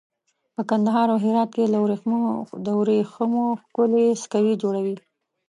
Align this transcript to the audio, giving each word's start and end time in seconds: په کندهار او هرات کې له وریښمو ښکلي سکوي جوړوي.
په 0.55 0.61
کندهار 0.69 1.07
او 1.13 1.19
هرات 1.25 1.49
کې 1.55 1.71
له 1.73 1.77
وریښمو 1.81 3.43
ښکلي 3.61 4.07
سکوي 4.23 4.53
جوړوي. 4.63 4.95